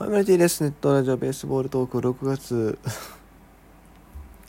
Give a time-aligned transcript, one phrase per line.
[0.00, 0.62] ハイマリティです。
[0.62, 2.78] ネットラジオベースボールトーク6月、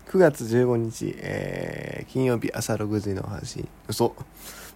[0.08, 3.68] 9月15日、えー、金曜日朝6時の話。
[3.90, 4.16] 嘘。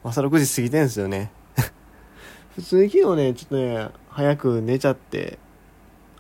[0.03, 1.31] 朝6時過ぎてんすよね。
[2.55, 5.39] 普通に昨日ね、ちょっとね、早く寝ちゃって、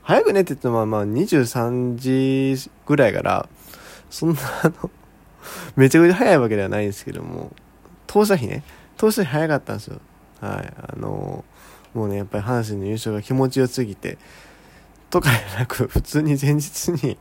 [0.03, 3.49] 早く寝てってのはまあ23時ぐらいから、
[4.09, 4.89] そんなあの、
[5.75, 7.51] めちゃくちゃ早いわけではないんですけども、
[8.07, 8.63] 当社日ね、
[8.95, 9.99] 当社日早かったんですよ。
[10.39, 10.73] はい。
[10.77, 11.43] あの
[11.95, 14.17] もうね、やっぱり阪神の優勝が気持ちよすぎて、
[15.09, 17.17] とかじゃなく、 普通に前日に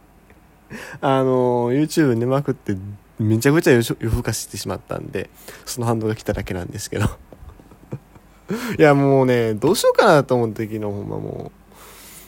[1.00, 2.76] あの YouTube 寝まくって、
[3.18, 5.30] めちゃくちゃ夜更かしてしまったんで、
[5.64, 7.06] その反応が来ただけなんですけど
[8.76, 11.52] いや、もうね、どうしようかなと思って昨日ほんまも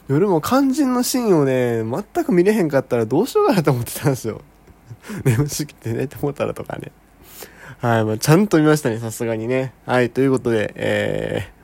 [0.09, 0.13] う。
[0.13, 4.41] 夜も肝心のシーンをね、全く見れへんかったらどうしようかなと思ってたんですよ。
[5.25, 6.93] 眠すぎて寝てもったらとかね。
[7.79, 9.73] はい、まあ、ちゃんと見ましたね、さすがにね。
[9.85, 11.56] はい、ということで、えー、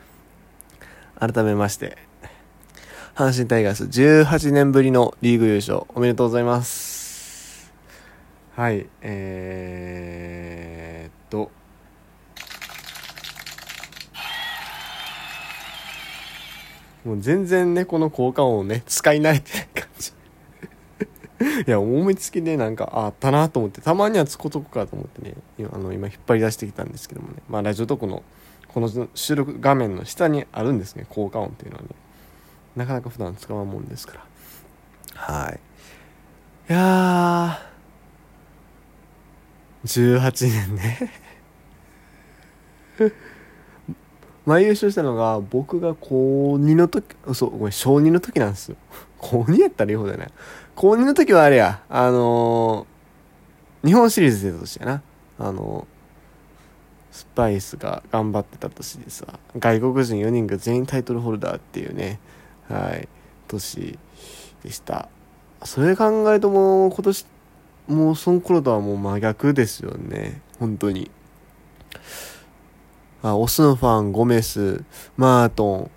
[1.22, 1.96] 改めまして、
[3.14, 7.72] 阪神タイガース18年ぶりのリーグ優勝、おめでとうございます。
[8.56, 11.52] はい、えー、っと、
[17.04, 20.12] もう全然ね、この効果音をね、使い慣れてない感じ。
[21.68, 28.24] いや、思いつきでなんか、あったなと思って、たまにはつことこかと思ってね、今、あの、今引っ張り出してきたんですけどもね、まあ、ラジオトークの、
[28.74, 31.88] この収録画面の下にあるんですね、効果音っていうのはね。
[32.76, 34.26] なかなか普段使わんもんですから。
[35.14, 35.60] はい。
[36.70, 41.12] いやー、18年ね
[44.46, 48.76] 前優勝したのが僕が高2の時、そう、ごめん、小2の時なんですよ。
[49.18, 50.26] 高2やったらいいほどやな。
[50.74, 55.02] 高2の時はあれや、あのー、日本シリーズ出た年やな。
[55.38, 56.01] あのー、
[57.12, 62.18] スパイスが頑張ってた年でさ、外国人4人が全員タイトルホルダーっていうね、
[62.68, 63.06] はい、
[63.48, 63.98] 年
[64.64, 65.08] でした。
[65.62, 67.26] それ考えるともう今年、
[67.86, 70.40] もうその頃とはもう真逆ですよね。
[70.58, 71.10] 本当に。
[73.22, 74.82] あ、オスのファン、ゴメス、
[75.18, 75.90] マートン、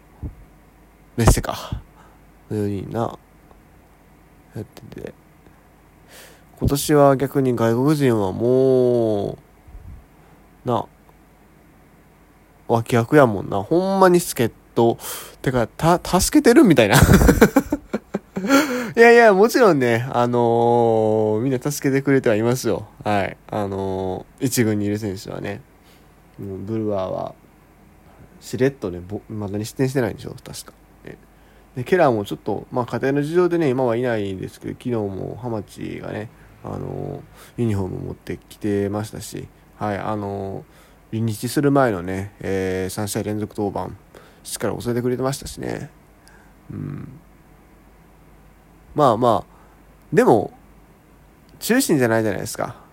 [1.16, 1.82] メッセか。
[2.52, 3.18] の4人な、
[4.54, 5.14] やってて。
[6.60, 9.38] 今年は逆に外国人はも
[10.66, 10.86] う、な、
[12.68, 13.62] 脇役やもんな。
[13.64, 14.98] ほんまに助っ人。
[15.42, 16.96] てか、た、助けてるみたいな
[18.96, 22.88] いやいや、もちろんね、あのー、みんな助けてくれてはいますよ。
[23.04, 23.38] はい。
[23.50, 25.62] あのー、一軍にいる選手はね。
[26.38, 27.36] もうブルワーは、
[28.42, 30.74] しれっとね、まだに失点してないんでしょ、確か。
[31.76, 36.30] で、ケラーもちょっと、まあ家庭の事情でね、今はいないんですけど、昨日もハマチがね、
[36.64, 39.48] あのー、ユニフォーム持ってきてましたし、
[39.78, 40.64] はい、あのー、
[41.12, 43.96] 離日する前のね、えー、3試合連続登板、
[44.44, 45.90] しっかり教えてくれてましたしね。
[46.72, 47.20] うん。
[48.96, 49.56] まあまあ、
[50.14, 50.54] でも、
[51.60, 52.84] 中心じゃないじゃないですか。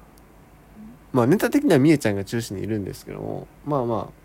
[1.12, 4.22] まあネタ的にはみえちゃんが中心にいるんですけども、まあまあ、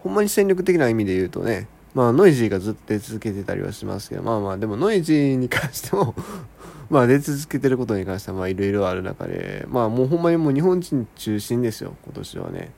[0.00, 6.14] ほんまに戦力的な意味で言うとね、まあノイジーがずっと出続けてたりはしますけど、まあまあでもノイジーに関しても
[6.90, 12.72] まあ出続けてることに関してはまあいろいろある中で、まあもうほんまにもう日本人中心ですよ、今年はね。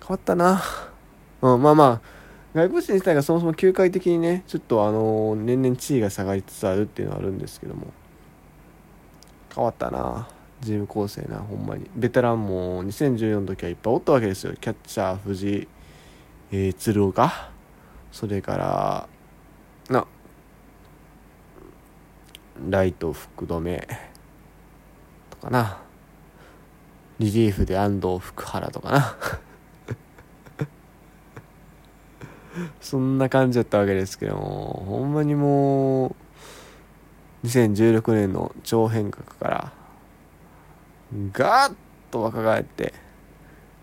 [0.00, 0.62] 変わったな。
[1.42, 2.00] うん、まあまあ、
[2.54, 7.88] 外国人自体がそもそも球界的にね、ちょっとあの、年々地位が下がりつつあるっていうのはあるんですけども、
[9.54, 10.28] 変わったな。
[10.62, 11.90] チーム構成な、ほんまに。
[11.94, 14.54] ベテランも2014の時はいっぱいおったわけですよ。
[14.58, 15.68] キャッチャー、藤井、
[16.52, 17.50] えー、鶴岡、
[18.16, 19.08] それから、
[19.90, 20.06] な、
[22.70, 23.88] ライト、福留
[25.28, 25.82] とかな。
[27.18, 29.16] リリーフで安藤、福原とかな。
[32.80, 36.14] そんな感じだったわけですけども、ほんまにもう、
[37.44, 39.72] 2016年の超変革から、
[41.34, 41.74] ガーッ
[42.10, 42.94] と若返って、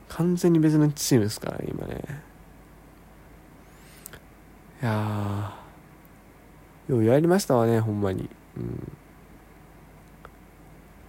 [0.10, 2.33] 完全に別のチームですからね、今ね。
[4.84, 8.30] いやー、ようやりましたわね、ほんまに。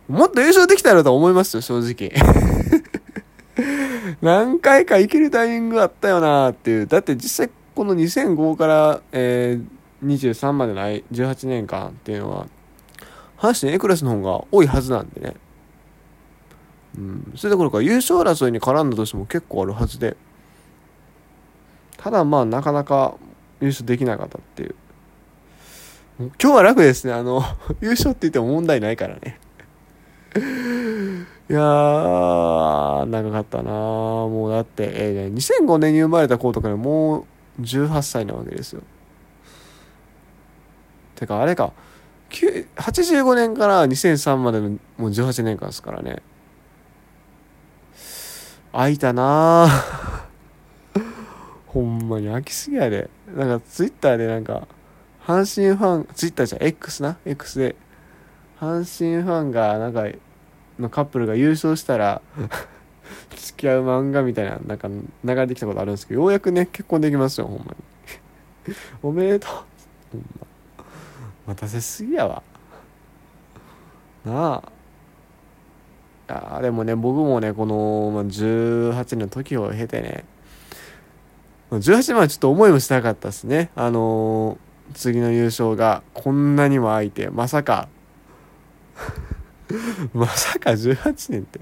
[0.08, 0.16] うん。
[0.16, 2.12] もっと優勝できたらと思いますよ、正直。
[4.22, 6.86] 何回か行けるタイミングあったよなっていう。
[6.86, 12.46] だって実際この2005から、えー、23までの18年間っていうのは、
[13.36, 15.34] 阪神 A クラスの方が多いはずなんでね。
[16.96, 17.32] うん。
[17.34, 20.16] それどころか優勝争いに絡んだとしても結構あるはずで。
[21.96, 23.16] ただまあなかなか
[23.64, 24.74] 優勝できなかったっていう。
[26.18, 27.14] 今日は楽ですね。
[27.14, 27.42] あの、
[27.80, 29.40] 優勝って言っても問題ないからね。
[31.48, 37.26] いやー、長かったなもうだって、えー、2005年に生まれた子とかにも
[37.58, 38.82] う18歳なわけですよ。
[41.14, 41.72] てかあれか
[42.30, 46.22] 85年から2003までのもう18年間ですからね
[48.72, 49.68] 空いたな
[51.74, 53.10] ほんまに飽きすぎやで。
[53.34, 54.68] なんかツイッターでなんか
[55.26, 57.74] 阪神ファンツイッターじゃ X な？X で。
[58.60, 60.04] 阪神ファンがなんか
[60.78, 62.22] のカップルが優勝したら
[63.36, 65.04] 付き合う漫画みたいななんか流
[65.34, 68.74] れてきたことあるんですけどようやくね結婚できますよほんまに。
[69.02, 69.50] おめでとう。
[70.12, 70.46] ほんま。
[71.48, 72.42] 待たせすぎやわ。
[74.24, 74.62] な
[76.28, 76.56] あ。
[76.56, 80.24] あでもね僕もねこの、ま、18年の時を経てね
[81.78, 83.70] 18年はちょっと思いもしなかったですね。
[83.74, 87.88] あのー、次の優勝がこんなにも空いてまさか。
[90.12, 91.60] まさか18年って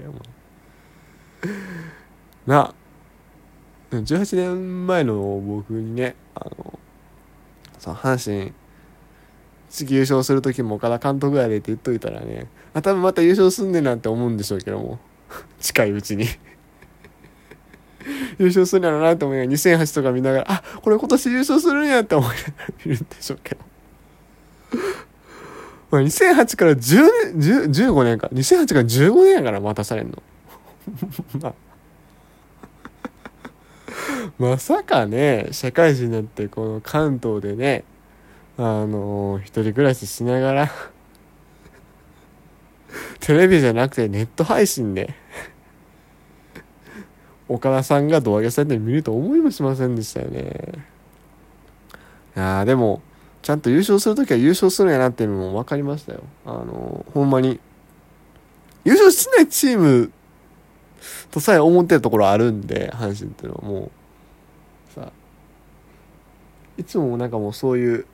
[2.45, 2.73] な。
[3.91, 5.15] 18年前の
[5.45, 6.79] 僕にねあの
[7.77, 8.53] その阪神
[9.69, 14.99] 次優勝する時も岡田監督やでって言っといたらねあ多分また優勝すんねんなって思うんでしょうけども。
[15.59, 16.25] 近いうちに。
[18.43, 23.61] 優勝するんやろうなって思いながら2008とか見ながらあこれ今年優勝するんやって思いながら見るんでしょうけど。
[25.91, 27.01] まあ2008から10
[27.35, 28.27] 年15年か。
[28.33, 30.21] 2008から15年やから待たされんの。
[31.39, 31.53] ま
[34.37, 37.83] まさかね社会人になってこの関東でね
[38.57, 40.71] あの一人暮らししながら
[43.19, 45.13] テレビじゃなくてネット配信で
[47.47, 50.71] 岡田さんが胴上げされて見ると思いもしませんでしたよね。
[52.35, 53.01] いやでも
[53.41, 56.21] ちゃんと優勝する時は優勝するんやなっていうのも分かりましたよ。
[56.45, 57.59] あのーほんまに
[58.85, 60.11] 優勝しないチーム
[61.31, 63.91] とさえ思ってるところあるんで阪神っていうのはも
[64.89, 65.11] うさ
[66.77, 68.05] いつもなんかもうそういう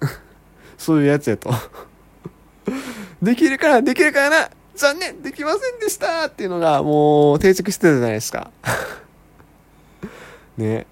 [0.78, 1.50] そういうやつやと。
[3.22, 8.50] できるからできるからな残念できませんでしたっていうのがもう定着してたじゃないですか。
[10.56, 10.86] ね。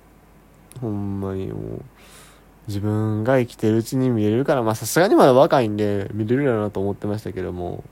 [0.79, 1.85] ほんまにもう
[2.67, 7.83] 自分が生きてるうちに見れるからまあさすがにまだ若いんで見れるやろなと思ってましたけども。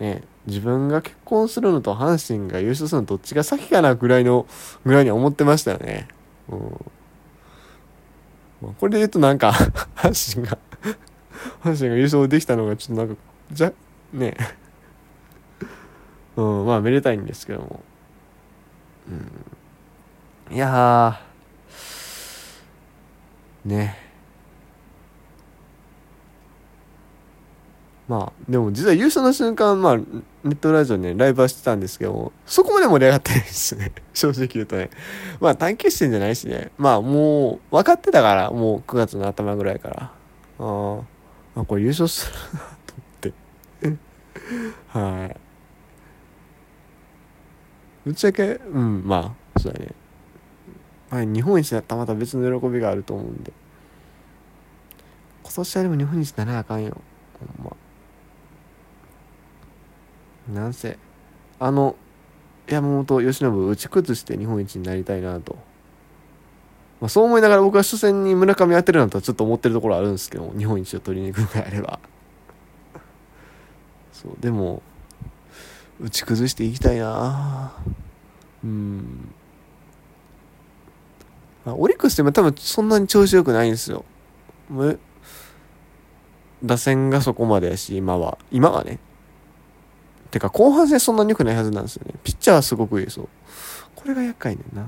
[0.00, 0.24] ね。
[0.48, 4.46] 自分が結婚するのと阪神が優勝するのどっちが先かなぐらいの
[4.84, 6.08] ぐらいに思ってましたよね。
[6.48, 6.56] う
[8.66, 8.74] ん。
[8.80, 9.52] これで言うとなんか
[9.94, 10.58] 阪神が
[11.62, 13.22] 阪神が優勝できたのがちょっとなんか
[13.52, 13.72] じゃ
[14.12, 14.36] ね。
[16.36, 17.80] うんまあめでたいんですけども。
[20.50, 20.54] うん。
[20.54, 21.20] いや
[23.64, 24.06] ね。
[28.08, 30.04] まあでも実は優勝の瞬間まあネ
[30.50, 33.92] ットラジオねライブはしてたんですけどもそこまで盛り上がってないですね。
[34.14, 34.90] 正直言うとね。
[35.40, 36.70] まあ短期視点じゃないしね。
[36.78, 40.12] まあもう分かってたからもう9月の頭ぐらいから。
[40.58, 41.00] あ
[41.56, 42.94] あこれ優勝するなと
[43.82, 43.96] 思って。
[44.98, 45.45] はい。
[48.06, 49.88] ぶっちゃけうんまあそうだね、
[51.10, 53.52] まあ、日本一だったらまた別の喜びがあると思うんで。
[55.42, 57.00] 今年はでも日本一ならあかんよ。
[57.58, 57.76] ほんま。
[60.62, 60.98] なんせ。
[61.58, 61.96] あの
[62.68, 65.56] 山本由伸打ち崩して日本一になりたいなと、
[67.00, 71.98] まあ、そう思いながら僕は初戦に村上当てるなんとちょっと思ってるところあるんですけど日本一を取りに行くのであれば。
[74.12, 74.80] そうでも
[76.00, 77.72] 打ち崩していきたいな。
[78.64, 79.32] うん。
[81.64, 84.04] オリックスって多分そんなに調子良くないんですよ。
[86.62, 88.38] 打線がそこまでやし今は。
[88.50, 88.98] 今はね。
[90.30, 92.14] てか後半戦そんなに良くないはずなんですよね。
[92.22, 93.28] ピッチャーはすごくいいそう。
[93.94, 94.86] これが厄介ねんな。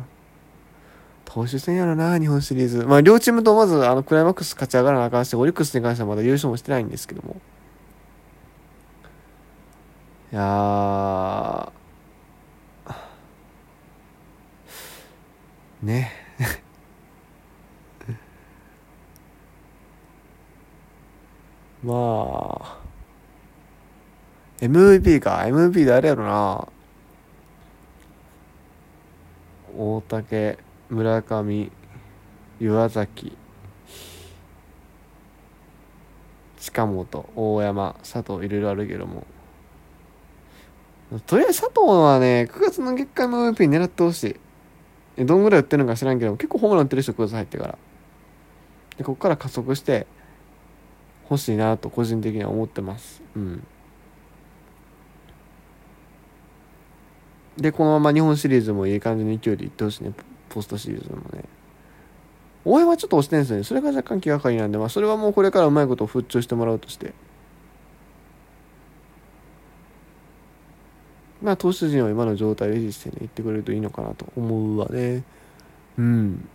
[1.24, 2.84] 投手戦やろな日本シリーズ。
[2.84, 7.40] まあ両チームとまずあのクライマックス勝ち上がらなあかんしオリックスに関してはまだ優勝もしてないんですけども。
[10.30, 11.72] いや
[15.82, 16.12] ね。
[21.82, 21.94] ま
[22.60, 22.78] あ。
[24.60, 25.44] MVP か。
[25.46, 26.68] MVP 誰やろな。
[29.76, 30.58] 大竹
[30.90, 31.72] 村上
[32.60, 33.36] 岩崎。
[36.58, 39.24] 近本大山佐藤いろいろあるけども。
[41.26, 44.36] とりあえず佐藤はね、9月の月間の MVP 狙ってほし
[45.16, 45.24] い。
[45.24, 47.78] どんぐらい打ってるのか知らんけど、結構ホームラン打ってる人9月入ってから。
[48.98, 50.06] で、ここから加速して
[51.30, 53.22] 欲しいなと個人的には思ってます。
[53.34, 53.66] うん。
[57.56, 60.12] で、このまま日本シリーズもいい感じの勢いでいってほしいね。
[60.50, 61.44] ポストシリーズもね。
[62.64, 63.64] 大山はちょっと押してるんですよね。
[63.64, 67.14] それが若干気がかりなんで、まあ、それはもうこれからうまいことを復調してもらうとして。
[71.42, 75.22] まあ、投手陣は今の状態で維持してね、いってくれるといいのかなと思うわね。
[75.96, 76.48] うん。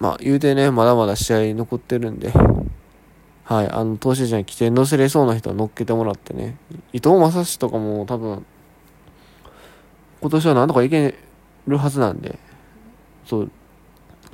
[0.00, 2.32] まあ、言うてね、まだまだ試合残ってるんで、
[3.44, 6.56] はい、あの、投手陣に起点乗せれそうな人は乗っけてもらってね、
[6.92, 8.44] 伊藤正史とかも多分、
[10.20, 11.14] 今年はなんとかいけ
[11.66, 12.38] るはずなんで、
[13.24, 13.50] そう、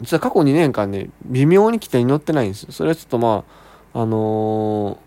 [0.01, 2.73] 実は過去2年間ね、微妙に起点に乗ってないんですよ。
[2.73, 3.45] それはちょっとま
[3.95, 4.99] あ、あのー、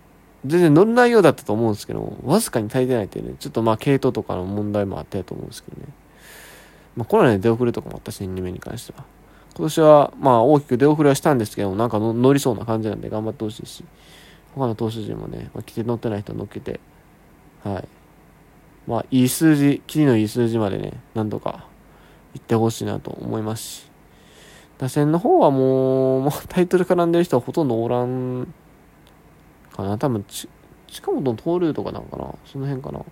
[0.45, 5.87] 全然乗る内容だったと思うんですけど、わずかに足りてないっていうね、ちょっとまあ系統とかの問題もあったと思うんですけどね。
[6.95, 9.03] まあコロナで出遅れとかもあったし、2年目に関しては。
[9.57, 13.83] 今年は、まあ、大きく出遅れはしたんですけどなんか乗りそうな感じなんで頑張ってほしいし、
[14.53, 16.79] 他の投手陣もね、まあ、来て乗ってない人乗っけて、
[17.63, 17.87] はい。
[18.87, 21.65] まあ、いい数字、キリのいい数字までね、なんとか
[22.35, 23.91] 行ってほしいなと思いますし、
[24.77, 28.47] 打線の方はもう、もうタイトル絡んでる人はほとんどおらん
[29.77, 29.97] かな。
[29.97, 30.49] 多分ち、
[30.87, 32.33] 近本の盗塁とかなんかな。
[32.45, 33.05] その辺かな。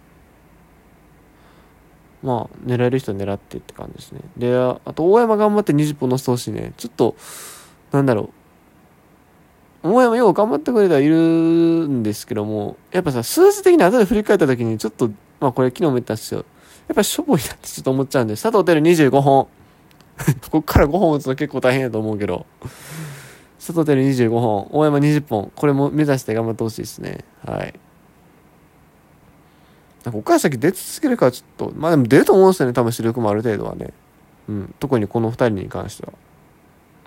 [2.24, 4.22] まあ、狙える人狙ってって感じですね。
[4.36, 6.74] で、あと、大山頑張って20本乗せてほしいね。
[6.76, 7.16] ちょっと、
[7.92, 8.32] なんだろ
[9.84, 9.90] う。
[9.92, 16.44] 大山よう頑張ってくれてはいるんですけども、やっぱさ、数字的に後で振り返った時に、ちょっと、まあこれ昨日も言ったんですよ。
[16.88, 19.48] やっぱしょぼいなってちょっと思っちゃうんで、佐藤輝25本。
[20.50, 22.48] こっから5本打つの結構大変やと思うけど。
[23.66, 25.52] 佐藤輝25本、大山20本。
[25.56, 27.26] これも目指して頑張ってほしいですね。
[27.44, 27.74] はい。
[30.04, 33.92] ここから先出続けるかちょっと、まあでも出ると思うんですよね、多分視力もある程度はね。
[34.48, 36.14] うん、特にこの2人に関しては。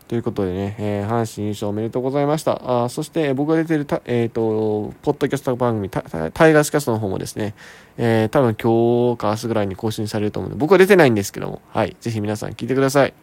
[0.08, 2.84] ということでね、えー、阪神優勝おめでとうございました。
[2.84, 7.54] あそして、僕が出てるた、えっ、ー、と、ポッドキャスト番組、タイガースキャストの方もですね、
[7.98, 13.14] えー、多分今日か明日ぐらいに更新されると思うので、僕は出てないんですけども、はい、ぜひ皆さん聞いてください。